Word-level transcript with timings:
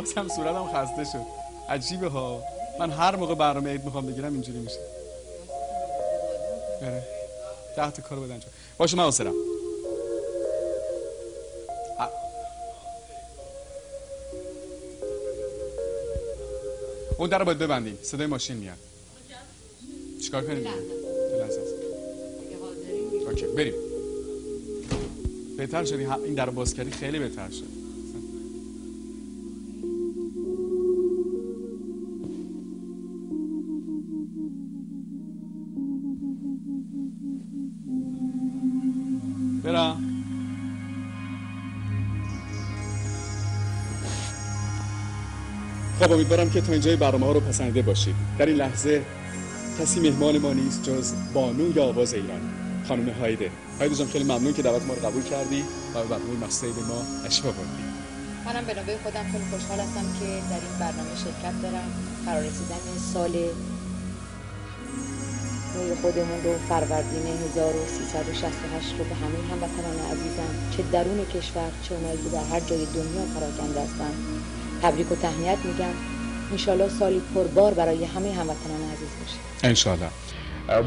بازم 0.00 0.28
صورتم 0.28 0.72
خسته 0.74 1.04
شد. 1.04 1.26
عجیبه 1.68 2.08
ها. 2.08 2.42
من 2.80 2.90
هر 2.90 3.16
موقع 3.16 3.34
برنامه 3.34 3.70
عید 3.70 3.84
می‌خوام 3.84 4.06
بگیرم 4.06 4.32
اینجوری 4.32 4.58
میشه. 4.58 4.78
بره 6.80 7.02
تحت 7.76 8.00
کار 8.00 8.20
بدن 8.20 8.40
باشه 8.78 8.96
من 8.96 9.06
حسرم 9.06 9.34
اون 17.18 17.28
در 17.28 17.44
باید 17.44 17.58
ببندیم. 17.58 17.98
صدای 18.02 18.26
ماشین 18.26 18.56
میاد. 18.56 18.76
چیکار 20.22 20.42
کنیم؟ 20.42 20.66
اوکی 23.26 23.46
بریم. 23.46 23.74
بهتر 25.56 25.84
شدی 25.84 26.06
این 26.06 26.34
در 26.34 26.50
باز 26.50 26.74
کردی 26.74 26.90
خیلی 26.90 27.18
بهتر 27.18 27.50
شد. 27.50 27.79
خب 46.10 46.14
امیدوارم 46.14 46.50
که 46.50 46.60
تا 46.60 46.72
اینجای 46.72 46.96
برنامه 46.96 47.26
ها 47.26 47.32
رو 47.32 47.40
پسنده 47.40 47.82
باشید. 47.82 48.14
در 48.38 48.46
این 48.46 48.56
لحظه 48.56 49.02
کسی 49.80 50.00
مهمان 50.00 50.38
ما 50.38 50.52
نیست 50.52 50.82
جز 50.82 51.12
بانو 51.34 51.76
یا 51.76 51.84
آواز 51.84 52.14
ایران. 52.14 52.40
خانم 52.88 53.08
هایده. 53.08 53.50
هایده 53.78 53.94
جان 53.94 54.06
خیلی 54.06 54.24
ممنون 54.24 54.52
که 54.52 54.62
دعوت 54.62 54.82
ما 54.82 54.94
رو 54.94 55.06
قبول 55.06 55.22
کردی 55.22 55.64
و 55.94 56.02
به 56.02 56.08
برنامه 56.08 56.44
مقصد 56.44 56.66
ما 56.88 57.26
اشبا 57.26 57.50
بردی 57.50 57.84
منم 58.46 58.64
به 58.64 58.74
نوبه 58.74 58.98
خودم 59.02 59.24
خیلی 59.32 59.44
خوشحال 59.50 59.80
هستم 59.80 60.06
که 60.20 60.26
در 60.50 60.60
این 60.66 60.74
برنامه 60.80 61.14
شرکت 61.24 61.62
دارم. 61.62 61.88
قرار 62.26 62.42
رسیدن 62.42 62.82
سال 63.12 63.32
خودمون 66.02 66.40
رو 66.44 66.52
فروردین 66.68 67.26
1368 67.26 68.94
رو 68.98 69.04
به 69.04 69.14
همه 69.14 69.38
هموطنان 69.50 69.98
عزیزم. 70.12 70.52
چه 70.76 70.82
درون 70.92 71.20
کشور 71.34 71.70
چه 71.82 71.94
اونایی 71.94 72.18
که 72.24 72.28
در 72.36 72.44
هر 72.52 72.60
جای 72.60 72.86
دنیا 72.96 73.24
پراکنده 73.34 73.80
هستن. 73.80 74.12
تبریک 74.82 75.12
و 75.12 75.14
تهنیت 75.14 75.58
میگم. 75.64 75.94
انشالله 76.50 76.88
سالی 76.88 77.22
پربار 77.34 77.74
برای 77.74 78.04
همه 78.04 78.32
هموطنان 78.32 78.80
عزیز 78.92 79.08
باشه. 79.20 79.68
انشالله 79.68 80.08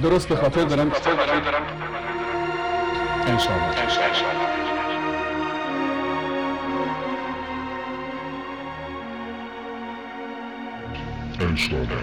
درست 0.04 0.28
به 0.28 0.36
خاطر 0.36 0.64
دارم 0.64 0.92
انشالله 3.28 3.64
انشالله 11.40 11.94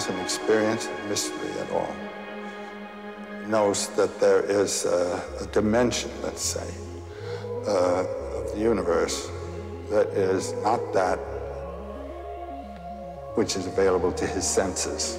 has 0.00 0.08
an 0.08 0.20
experience 0.20 0.86
of 0.86 1.08
mystery 1.08 1.50
at 1.60 1.70
all 1.70 1.94
knows 3.46 3.88
that 3.96 4.20
there 4.20 4.42
is 4.44 4.84
a, 4.84 5.22
a 5.40 5.46
dimension, 5.46 6.10
let's 6.22 6.42
say, 6.42 6.74
uh, 7.66 8.04
of 8.36 8.52
the 8.52 8.60
universe 8.60 9.28
that 9.90 10.06
is 10.08 10.52
not 10.62 10.92
that 10.92 11.18
which 13.34 13.56
is 13.56 13.66
available 13.66 14.12
to 14.12 14.26
his 14.26 14.46
senses. 14.46 15.18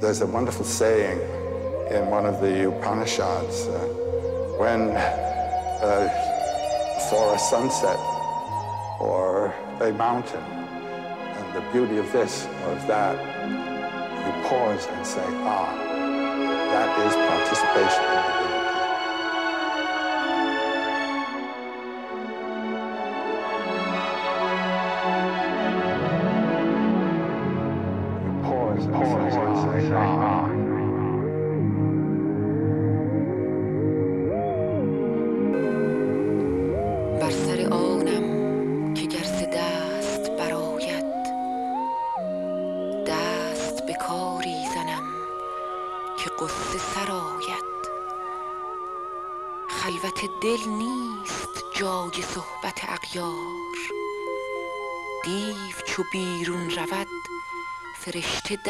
There's 0.00 0.20
a 0.20 0.26
wonderful 0.26 0.64
saying 0.64 1.18
in 1.90 2.08
one 2.10 2.26
of 2.26 2.40
the 2.40 2.68
Upanishads 2.68 3.66
uh, 3.66 3.78
when 4.58 4.90
uh, 4.90 6.08
for 7.10 7.34
a 7.34 7.38
sunset 7.38 7.98
or 9.00 9.52
a 9.80 9.92
mountain 9.92 10.61
the 11.54 11.60
beauty 11.72 11.98
of 11.98 12.10
this 12.12 12.46
or 12.64 12.72
of 12.72 12.86
that, 12.86 13.16
you 13.16 14.48
pause 14.48 14.86
and 14.86 15.06
say, 15.06 15.24
ah, 15.44 15.74
that 16.72 16.88
is 17.06 17.14
participation 17.28 18.41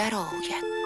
that 0.02 0.12
all 0.12 0.32
yet. 0.42 0.81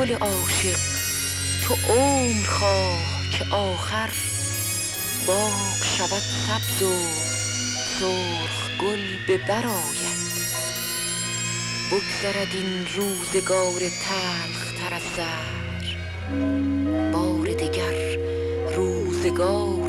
بلبل 0.00 0.14
عاشق 0.14 0.78
تو 1.64 1.74
عمر 1.92 2.46
خواه 2.46 3.22
که 3.32 3.54
آخر 3.54 4.10
باغ 5.26 5.84
شود 5.96 6.22
سبز 6.46 6.82
و 6.82 6.92
سرخ 7.98 8.80
گل 8.80 9.00
به 9.26 9.38
برآید 9.38 10.20
بگذرد 11.92 12.48
این 12.52 12.86
روزگار 12.96 13.80
تلخ 13.80 14.72
تر 14.80 14.94
از 14.94 15.26
بار 17.12 17.46
دگر 17.46 18.18
روزگار 18.76 19.79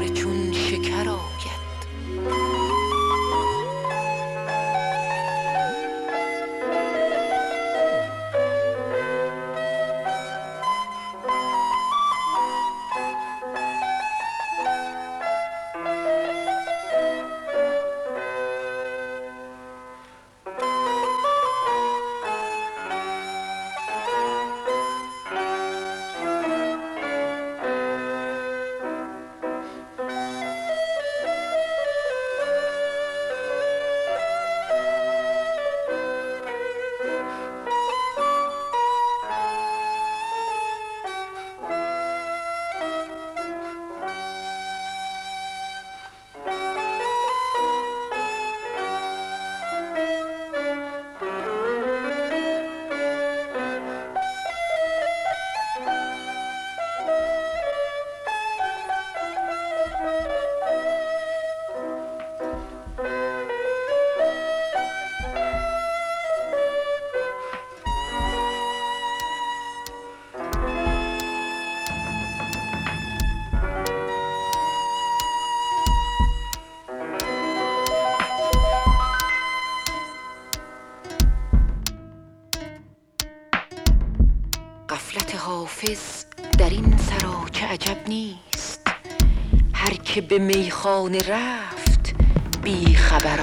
به 90.82 90.88
میخانه 90.88 91.20
رفت 91.28 92.16
بی 92.64 92.96
خبر 92.96 93.40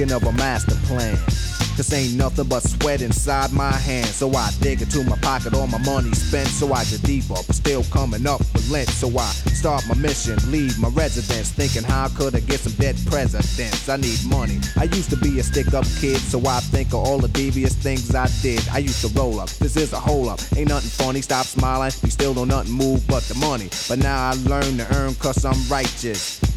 thinking 0.00 0.16
of 0.16 0.22
a 0.22 0.32
master 0.38 0.74
plan. 0.86 1.14
This 1.76 1.92
ain't 1.92 2.14
nothing 2.14 2.46
but 2.48 2.62
sweat 2.62 3.00
inside 3.00 3.52
my 3.52 3.72
hands. 3.72 4.16
So 4.16 4.30
I 4.34 4.50
dig 4.60 4.82
into 4.82 5.02
my 5.04 5.16
pocket, 5.18 5.54
all 5.54 5.66
my 5.66 5.78
money 5.78 6.12
spent. 6.12 6.48
So 6.48 6.72
I 6.72 6.84
get 6.84 7.02
deeper, 7.02 7.34
but 7.34 7.54
still 7.54 7.84
coming 7.84 8.26
up 8.26 8.40
with 8.40 8.70
lint. 8.70 8.88
So 8.88 9.08
I 9.18 9.30
start 9.56 9.86
my 9.88 9.94
mission, 9.94 10.36
leave 10.50 10.78
my 10.78 10.88
residence. 10.88 11.52
Thinking 11.52 11.82
how 11.82 12.08
could 12.08 12.34
I 12.34 12.40
get 12.40 12.60
some 12.60 12.72
dead 12.74 12.96
presidents? 13.06 13.88
I 13.88 13.96
need 13.96 14.18
money. 14.26 14.58
I 14.78 14.84
used 14.84 15.10
to 15.10 15.16
be 15.16 15.38
a 15.38 15.42
stick 15.42 15.72
up 15.74 15.84
kid, 16.00 16.18
so 16.18 16.40
I 16.46 16.60
think 16.60 16.88
of 16.88 17.06
all 17.06 17.18
the 17.18 17.28
devious 17.28 17.74
things 17.74 18.14
I 18.14 18.28
did. 18.42 18.66
I 18.68 18.78
used 18.78 19.00
to 19.02 19.08
roll 19.18 19.40
up, 19.40 19.48
this 19.50 19.76
is 19.76 19.92
a 19.92 20.00
hole 20.00 20.28
up. 20.28 20.40
Ain't 20.56 20.68
nothing 20.68 20.90
funny, 20.90 21.22
stop 21.22 21.46
smiling. 21.46 21.92
We 22.02 22.10
still 22.10 22.34
don't 22.34 22.48
nothing 22.48 22.72
move 22.72 23.06
but 23.06 23.22
the 23.24 23.34
money. 23.34 23.68
But 23.88 23.98
now 23.98 24.30
I 24.30 24.32
learn 24.48 24.78
to 24.78 24.96
earn 24.96 25.14
cause 25.14 25.44
I'm 25.44 25.60
righteous. 25.68 26.39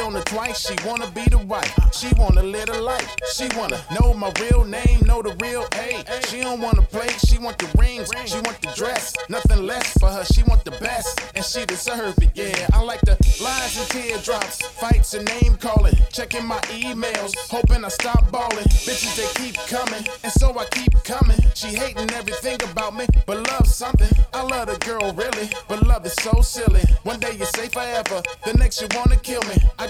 On 0.00 0.14
she 0.54 0.74
wanna 0.86 1.10
be 1.10 1.24
the 1.28 1.38
wife. 1.38 1.72
She 1.92 2.08
wanna 2.16 2.42
live 2.42 2.70
a 2.70 2.80
life. 2.80 3.14
She 3.34 3.48
wanna 3.54 3.78
know 3.90 4.14
my 4.14 4.32
real 4.40 4.64
name, 4.64 5.00
know 5.04 5.20
the 5.20 5.36
real 5.44 5.66
A. 5.74 6.02
She 6.26 6.40
don't 6.40 6.60
wanna 6.60 6.82
play, 6.82 7.08
she 7.26 7.38
want 7.38 7.58
the 7.58 7.68
rings, 7.78 8.10
she 8.24 8.40
want 8.40 8.60
the 8.62 8.72
dress. 8.74 9.14
Nothing 9.28 9.66
less 9.66 9.92
for 9.98 10.08
her, 10.08 10.24
she 10.24 10.42
want 10.44 10.64
the 10.64 10.70
best, 10.72 11.20
and 11.34 11.44
she 11.44 11.66
deserve 11.66 12.16
it. 12.22 12.30
Yeah, 12.34 12.66
I 12.72 12.80
like 12.82 13.02
the 13.02 13.12
lies 13.42 13.76
and 13.78 13.88
teardrops, 13.90 14.62
fights 14.80 15.12
and 15.12 15.26
name 15.26 15.56
calling, 15.58 15.94
checking 16.10 16.46
my 16.46 16.60
emails, 16.72 17.34
hoping 17.50 17.84
I 17.84 17.88
stop 17.88 18.30
balling. 18.32 18.68
Bitches 18.86 19.14
they 19.16 19.28
keep 19.42 19.56
coming, 19.68 20.04
and 20.24 20.32
so 20.32 20.58
I 20.58 20.64
keep 20.66 20.94
coming. 21.04 21.38
She 21.54 21.68
hating 21.68 22.10
everything 22.12 22.58
about 22.70 22.96
me, 22.96 23.06
but 23.26 23.46
love 23.50 23.66
something. 23.66 24.10
I 24.32 24.42
love 24.42 24.68
the 24.68 24.78
girl 24.78 25.12
really, 25.12 25.50
but 25.68 25.86
love 25.86 26.06
is 26.06 26.14
so 26.14 26.40
silly. 26.40 26.82
One 27.02 27.20
day 27.20 27.32
you 27.36 27.44
say 27.44 27.68
forever, 27.68 28.22
the 28.46 28.54
next 28.54 28.80
you 28.80 28.88
wanna 28.96 29.16
kill 29.16 29.42
me. 29.42 29.56
I 29.78 29.89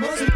Money. 0.00 0.29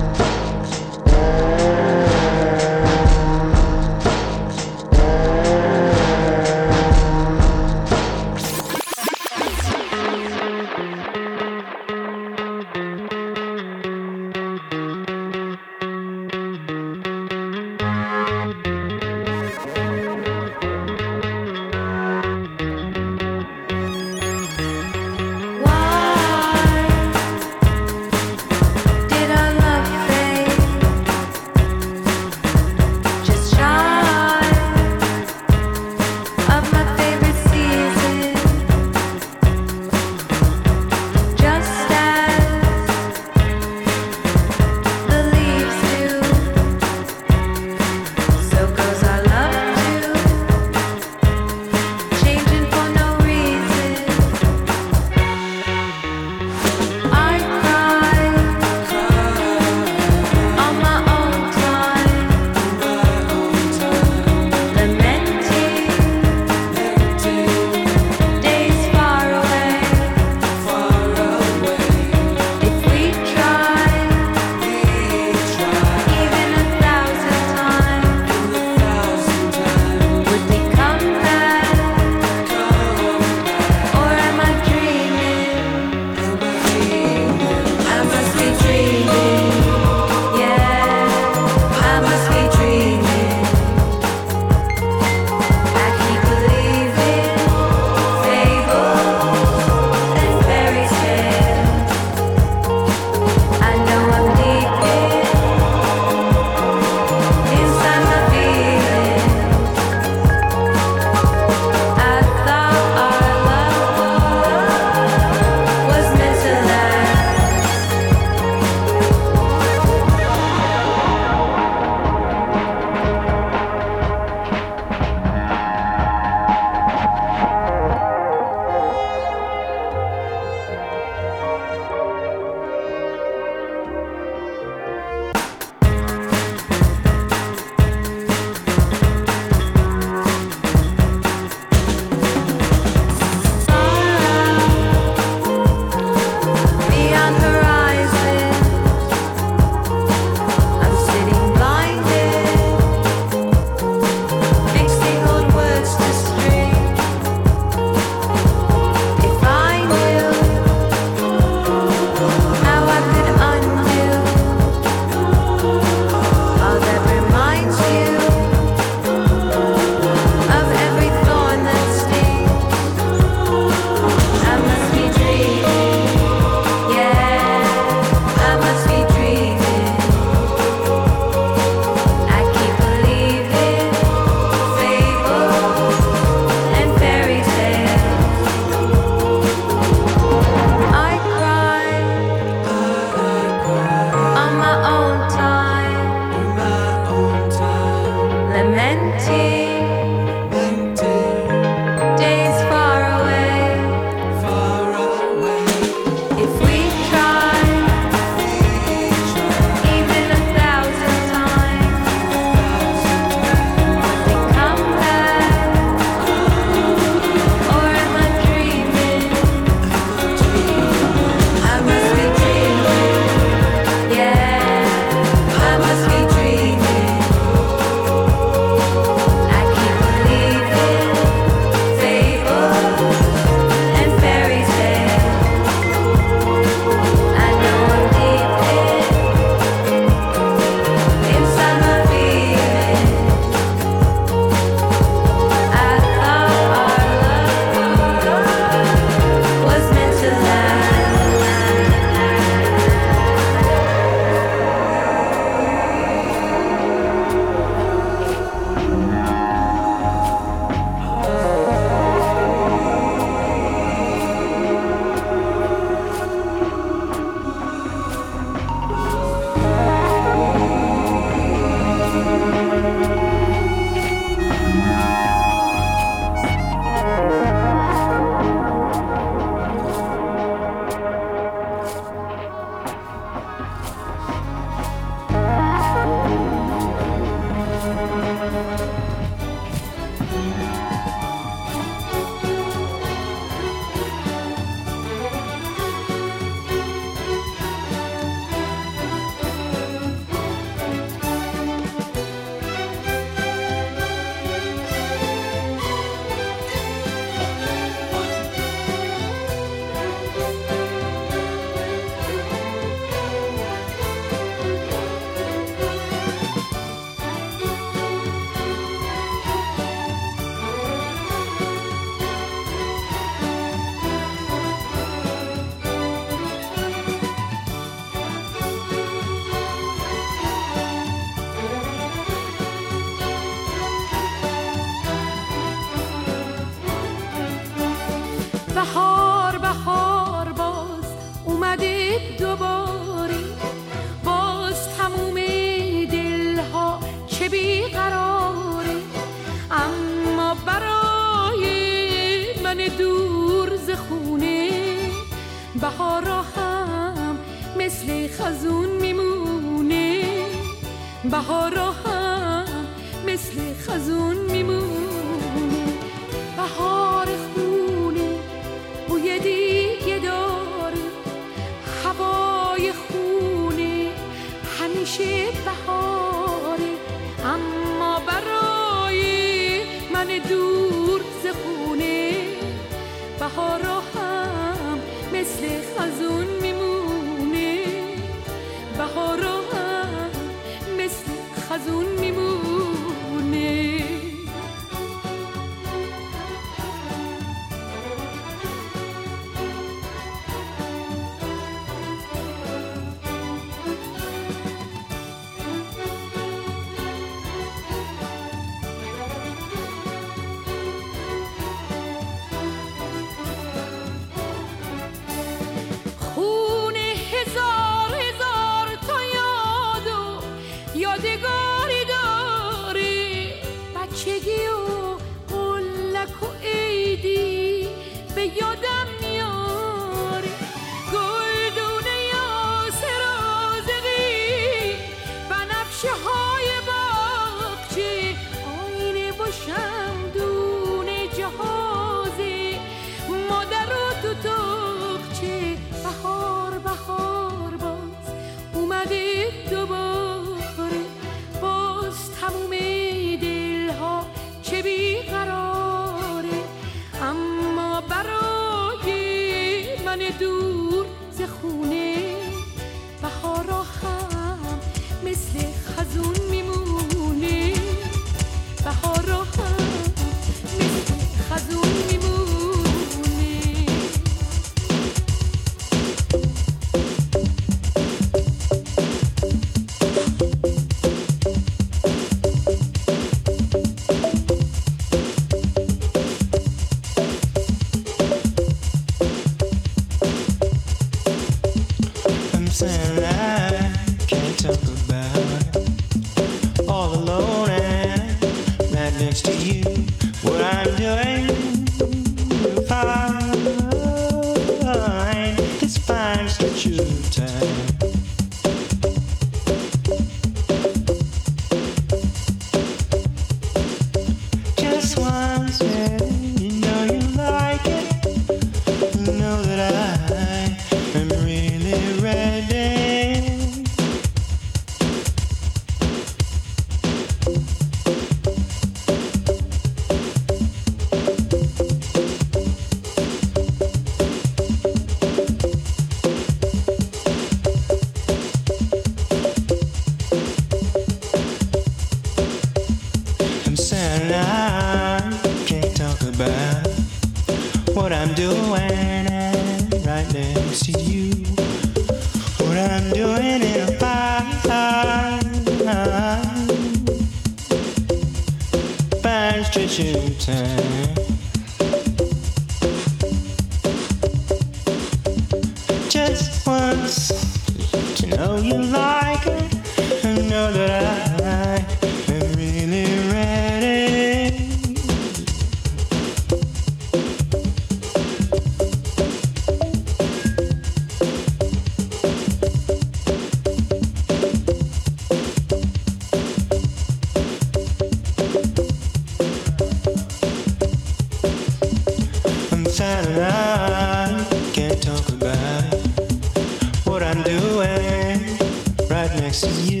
ask 599.52 599.90
you 599.90 600.00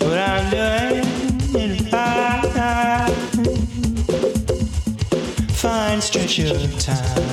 what 0.00 0.16
I'm 0.16 0.50
doing. 0.50 1.88
I 1.92 3.12
Fine 5.52 6.00
stretch 6.00 6.38
of 6.38 6.80
time. 6.80 7.27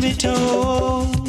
To 0.00 0.08
be 0.08 0.14
told 0.14 1.27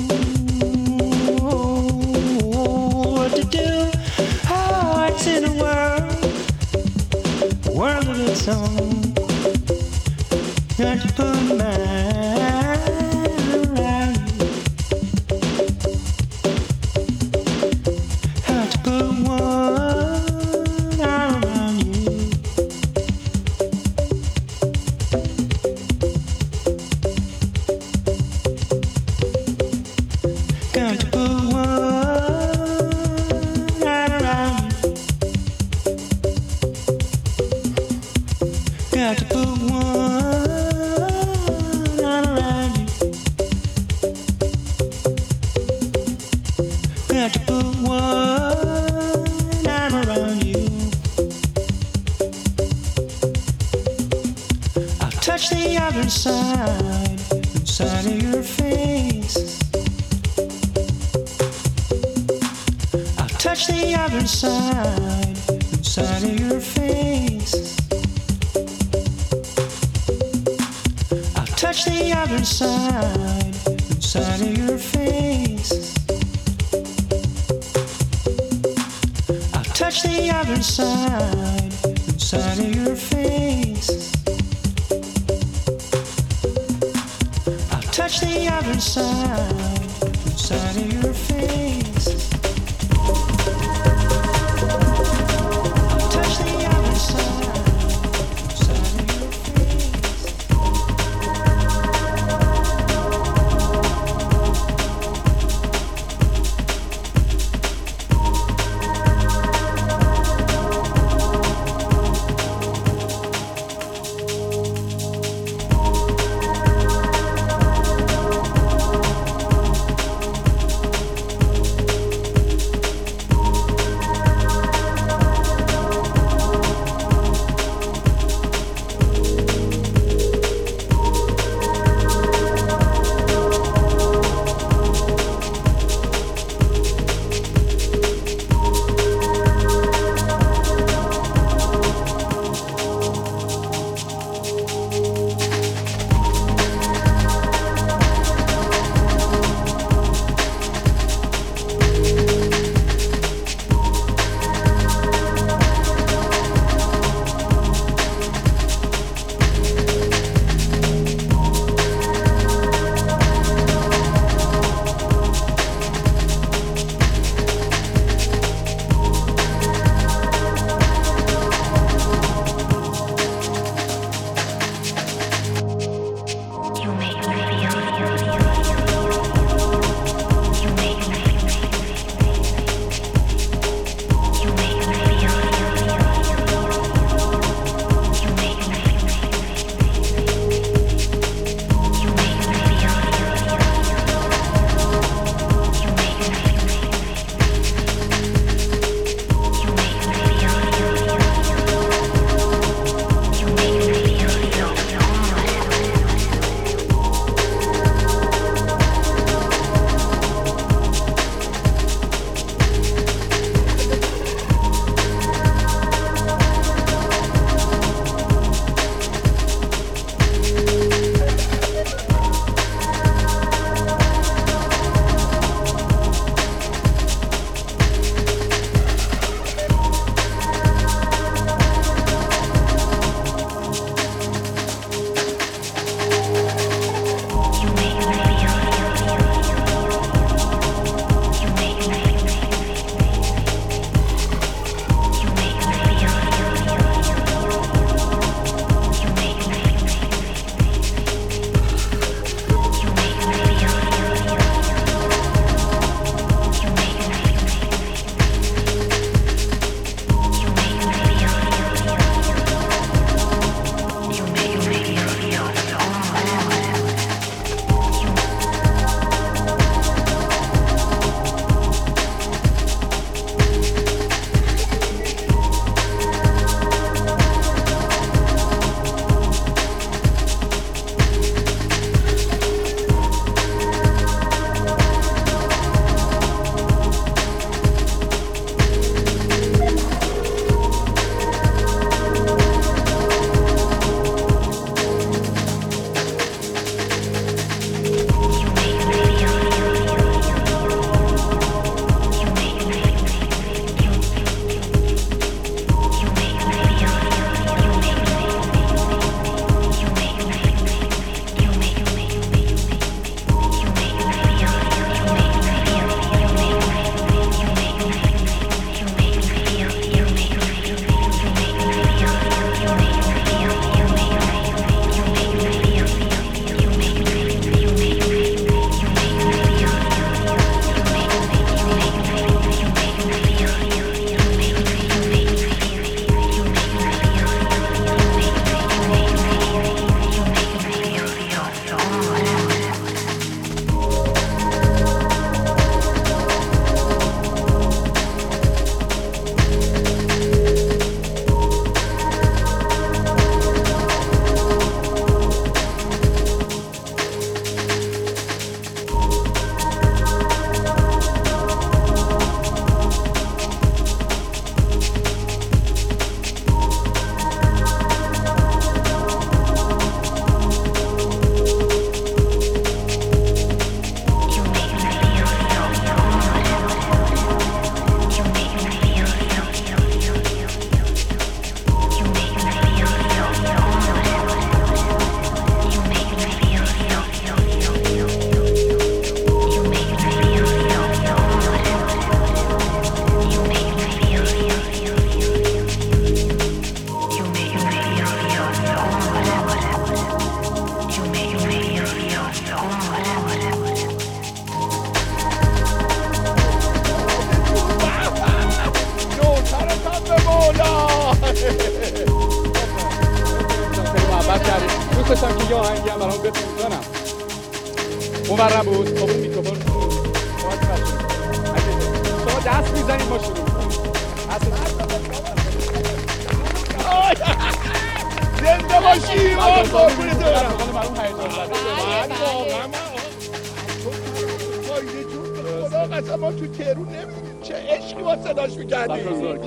می‌کردی 438.59 438.99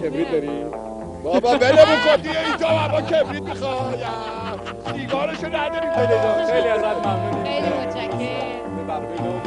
کبریت 0.03 0.33
داری؟ 0.33 0.51
بابا 1.25 1.57
بله. 1.57 1.73
بکن 1.73 2.17
دیگه 2.23 2.39
این 2.47 2.57
تو 2.57 2.67
کبریت 3.01 3.43
می‌خواد. 3.43 4.03
سیگارشو 4.95 5.47
نداری؟ 5.47 5.89
خیلی 6.53 6.69
ازت 6.69 7.07
ممنونی 7.07 7.51
خیلی 7.51 7.69
متشکرم. 7.69 9.42